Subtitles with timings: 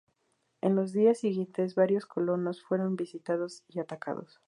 [0.61, 4.39] En los días siguientes, varios colonos fueron visitados y atacados.